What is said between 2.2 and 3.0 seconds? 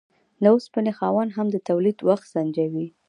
سنجوي.